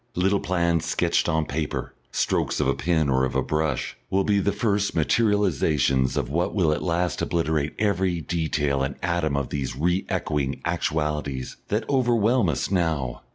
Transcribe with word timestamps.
Little 0.15 0.39
plans 0.39 0.85
sketched 0.85 1.29
on 1.29 1.45
paper, 1.45 1.93
strokes 2.11 2.59
of 2.59 2.67
a 2.67 2.73
pen 2.73 3.07
or 3.07 3.23
of 3.23 3.35
a 3.35 3.43
brush, 3.43 3.95
will 4.09 4.23
be 4.23 4.39
the 4.39 4.51
first 4.51 4.95
materialisations 4.95 6.17
of 6.17 6.27
what 6.27 6.55
will 6.55 6.71
at 6.71 6.81
last 6.81 7.21
obliterate 7.21 7.75
every 7.77 8.19
detail 8.19 8.81
and 8.81 8.95
atom 9.03 9.37
of 9.37 9.49
these 9.49 9.75
re 9.75 10.07
echoing 10.09 10.59
actualities 10.65 11.57
that 11.67 11.87
overwhelm 11.87 12.49
us 12.49 12.71
now. 12.71 13.21